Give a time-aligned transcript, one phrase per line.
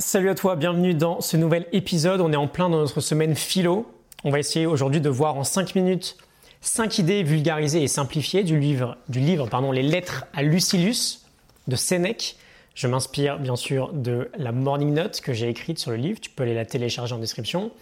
[0.00, 2.20] Salut à toi, bienvenue dans ce nouvel épisode.
[2.20, 3.92] On est en plein dans notre semaine philo.
[4.22, 6.16] On va essayer aujourd'hui de voir en 5 minutes
[6.60, 11.26] 5 idées vulgarisées et simplifiées du livre, du livre Les lettres à Lucilius
[11.66, 12.36] de Sénèque.
[12.76, 16.20] Je m'inspire bien sûr de la morning note que j'ai écrite sur le livre.
[16.20, 17.72] Tu peux aller la télécharger en description.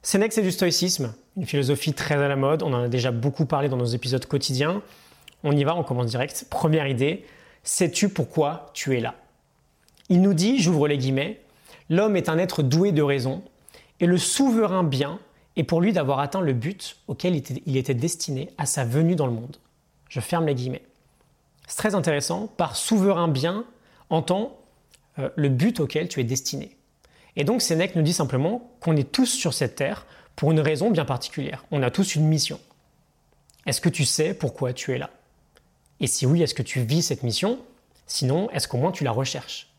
[0.00, 2.62] Sénèque, c'est du stoïcisme, une philosophie très à la mode.
[2.62, 4.80] On en a déjà beaucoup parlé dans nos épisodes quotidiens.
[5.44, 6.46] On y va, on commence direct.
[6.48, 7.26] Première idée,
[7.62, 9.16] sais-tu pourquoi tu es là?
[10.08, 11.41] Il nous dit, j'ouvre les guillemets,
[11.92, 13.42] L'homme est un être doué de raison,
[14.00, 15.18] et le souverain bien
[15.56, 19.26] est pour lui d'avoir atteint le but auquel il était destiné à sa venue dans
[19.26, 19.58] le monde.
[20.08, 20.86] Je ferme les guillemets.
[21.66, 23.66] C'est très intéressant, par souverain bien
[24.08, 24.58] entend
[25.18, 26.78] euh, le but auquel tu es destiné.
[27.36, 30.90] Et donc Sénèque nous dit simplement qu'on est tous sur cette terre pour une raison
[30.90, 31.66] bien particulière.
[31.72, 32.58] On a tous une mission.
[33.66, 35.10] Est-ce que tu sais pourquoi tu es là?
[36.00, 37.58] Et si oui, est-ce que tu vis cette mission?
[38.06, 39.71] Sinon, est-ce qu'au moins tu la recherches?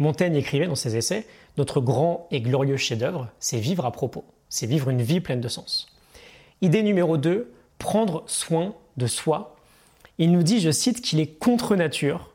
[0.00, 1.26] Montaigne écrivait dans ses essais
[1.58, 5.48] Notre grand et glorieux chef-d'œuvre, c'est vivre à propos, c'est vivre une vie pleine de
[5.48, 5.86] sens.
[6.62, 9.56] Idée numéro 2, prendre soin de soi.
[10.18, 12.32] Il nous dit, je cite, qu'il est contre nature,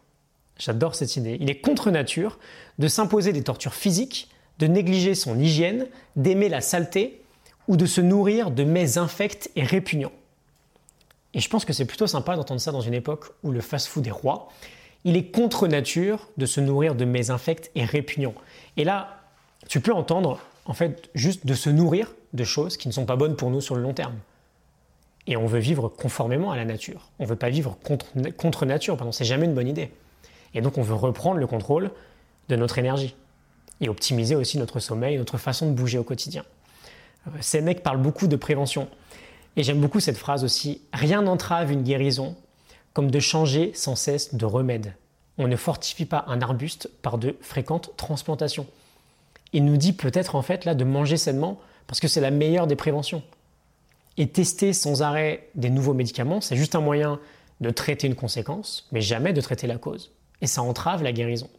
[0.58, 2.40] j'adore cette idée, il est contre nature
[2.80, 7.22] de s'imposer des tortures physiques, de négliger son hygiène, d'aimer la saleté
[7.68, 10.12] ou de se nourrir de mets infects et répugnants.
[11.34, 14.06] Et je pense que c'est plutôt sympa d'entendre ça dans une époque où le fast-food
[14.08, 14.50] est roi
[15.06, 18.34] il est contre nature de se nourrir de mets infects et répugnants.
[18.76, 19.22] Et là,
[19.70, 23.16] tu peux entendre, en fait, juste de se nourrir de choses qui ne sont pas
[23.16, 24.16] bonnes pour nous sur le long terme.
[25.28, 27.10] Et on veut vivre conformément à la nature.
[27.20, 29.92] On ne veut pas vivre contre, contre nature, pardon, c'est jamais une bonne idée.
[30.56, 31.92] Et donc on veut reprendre le contrôle
[32.50, 33.16] de notre énergie
[33.82, 36.44] et optimiser aussi notre sommeil, notre façon de bouger au quotidien.
[37.28, 38.88] Euh, mecs parlent beaucoup de prévention.
[39.56, 42.36] Et j'aime beaucoup cette phrase aussi, rien n'entrave une guérison
[42.96, 44.96] comme de changer sans cesse de remède.
[45.38, 48.68] On ne fortifie pas un arbuste par de fréquentes transplantations.
[49.52, 52.68] Il nous dit peut-être en fait là de manger sainement parce que c'est la meilleure
[52.68, 53.22] des préventions.
[54.16, 57.20] Et tester sans arrêt des nouveaux médicaments, c'est juste un moyen
[57.60, 60.14] de traiter une conséquence, mais jamais de traiter la cause.
[60.42, 61.50] Et ça entrave la guérison.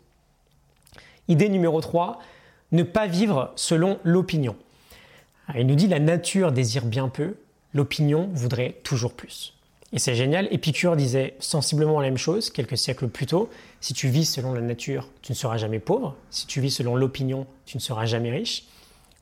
[1.29, 2.19] Idée numéro 3,
[2.73, 4.57] ne pas vivre selon l'opinion.
[5.55, 7.37] Il nous dit la nature désire bien peu,
[7.75, 9.53] l'opinion voudrait toujours plus.
[9.93, 13.49] Et c'est génial, Épicure disait sensiblement la même chose quelques siècles plus tôt.
[13.81, 16.17] Si tu vis selon la nature, tu ne seras jamais pauvre.
[16.31, 18.65] Si tu vis selon l'opinion, tu ne seras jamais riche.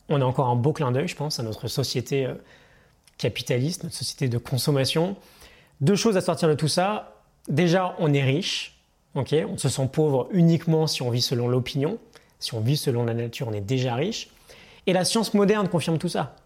[0.08, 2.34] On a encore un beau clin d'œil, je pense, à notre société euh,
[3.18, 5.16] capitaliste, notre société de consommation.
[5.80, 7.14] Deux choses à sortir de tout ça.
[7.48, 8.78] Déjà, on est riche.
[9.14, 11.98] on se sent pauvre uniquement si on vit selon l'opinion.
[12.38, 14.28] Si on vit selon la nature, on est déjà riche.
[14.86, 16.36] Et la science moderne confirme tout ça.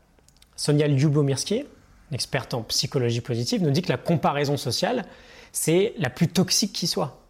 [0.56, 1.64] Sonia Lyubomirsky,
[2.12, 5.04] experte en psychologie positive, nous dit que la comparaison sociale,
[5.52, 7.20] c'est la plus toxique qui soit.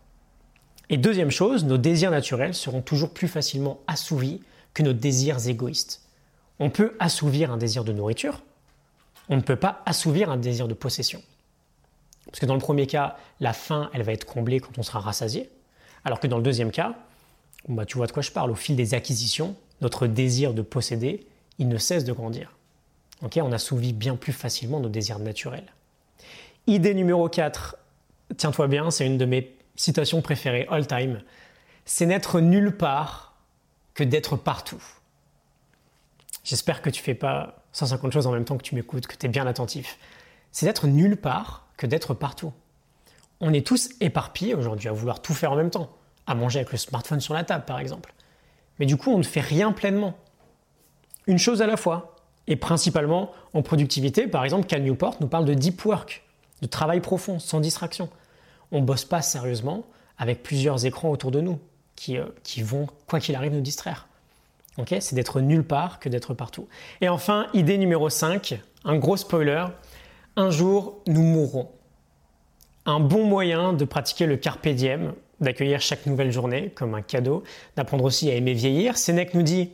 [0.91, 4.41] Et deuxième chose, nos désirs naturels seront toujours plus facilement assouvis
[4.75, 6.03] que nos désirs égoïstes.
[6.59, 8.43] On peut assouvir un désir de nourriture,
[9.28, 11.22] on ne peut pas assouvir un désir de possession.
[12.27, 15.00] Parce que dans le premier cas, la faim, elle va être comblée quand on sera
[15.00, 15.50] rassasié,
[16.05, 16.95] alors que dans le deuxième cas,
[17.69, 21.27] bah, tu vois de quoi je parle, au fil des acquisitions, notre désir de posséder,
[21.59, 22.57] il ne cesse de grandir
[23.22, 25.72] on assouvit bien plus facilement nos désirs naturels.
[26.66, 27.76] Idée numéro 4,
[28.36, 31.22] tiens-toi bien, c'est une de mes citations préférées all time.
[31.84, 33.34] C'est n'être nulle part
[33.94, 34.82] que d'être partout.
[36.44, 39.26] J'espère que tu fais pas 150 choses en même temps que tu m'écoutes, que tu
[39.26, 39.98] es bien attentif.
[40.52, 42.52] C'est d'être nulle part que d'être partout.
[43.40, 45.96] On est tous éparpillés aujourd'hui à vouloir tout faire en même temps,
[46.26, 48.12] à manger avec le smartphone sur la table par exemple.
[48.78, 50.16] Mais du coup, on ne fait rien pleinement.
[51.26, 52.16] Une chose à la fois,
[52.48, 54.26] et principalement en productivité.
[54.26, 56.25] Par exemple, Cal Newport nous parle de deep work,
[56.62, 58.09] de travail profond, sans distraction.
[58.72, 59.84] On ne bosse pas sérieusement
[60.16, 61.60] avec plusieurs écrans autour de nous
[61.94, 64.09] qui, euh, qui vont, quoi qu'il arrive, nous distraire.
[65.00, 66.66] c'est d'être nulle part que d'être partout.
[67.00, 69.66] Et enfin, idée numéro 5, un gros spoiler,
[70.36, 71.69] un jour nous mourrons.
[72.86, 77.44] Un bon moyen de pratiquer le carpe diem, d'accueillir chaque nouvelle journée comme un cadeau,
[77.76, 78.97] d'apprendre aussi à aimer vieillir.
[78.97, 79.70] Sénèque nous dit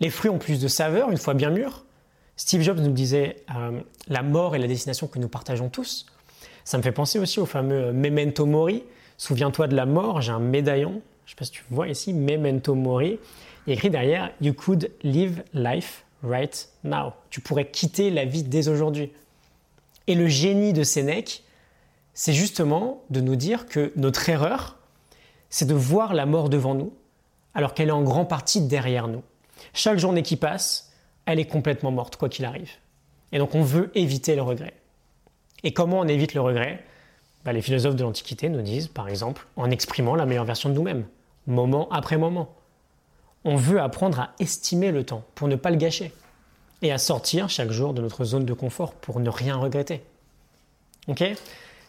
[0.00, 1.84] les fruits ont plus de saveur une fois bien mûrs.
[2.42, 6.06] Steve Jobs nous disait euh, la mort est la destination que nous partageons tous.
[6.64, 8.82] Ça me fait penser aussi au fameux euh, Memento Mori.
[9.16, 12.12] Souviens-toi de la mort, j'ai un médaillon, je ne sais pas si tu vois ici,
[12.12, 13.20] Memento Mori.
[13.64, 17.12] Il y écrit derrière You could live life right now.
[17.30, 19.12] Tu pourrais quitter la vie dès aujourd'hui.
[20.08, 21.44] Et le génie de Sénèque,
[22.12, 24.78] c'est justement de nous dire que notre erreur,
[25.48, 26.92] c'est de voir la mort devant nous,
[27.54, 29.22] alors qu'elle est en grande partie derrière nous.
[29.74, 30.91] Chaque journée qui passe,
[31.26, 32.70] elle est complètement morte, quoi qu'il arrive.
[33.32, 34.74] Et donc on veut éviter le regret.
[35.64, 36.84] Et comment on évite le regret?
[37.44, 40.74] Bah, Les philosophes de l'Antiquité nous disent, par exemple, en exprimant la meilleure version de
[40.74, 41.06] nous-mêmes,
[41.46, 42.54] moment après moment.
[43.44, 46.12] on veut apprendre à estimer le temps pour ne pas le gâcher
[46.82, 50.02] et à sortir chaque jour de notre zone de confort pour ne rien regretter.
[51.08, 51.24] Ok?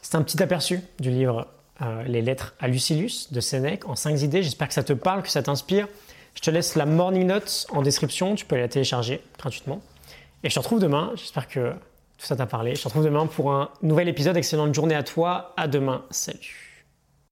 [0.02, 1.48] C'est un petit aperçu du livre
[1.82, 4.44] euh, Les lettres à Lucilius de Sénèque en 5 idées.
[4.44, 5.88] J'espère que ça te parle, que ça t'inspire.
[6.36, 9.82] Je te laisse la morning note en description, tu peux la télécharger gratuitement.
[10.44, 11.72] Et je te retrouve demain, j'espère que
[12.18, 12.76] tout ça t'a parlé.
[12.76, 14.36] Je te retrouve demain pour un nouvel épisode.
[14.38, 16.73] Excellente journée à toi, à demain, salut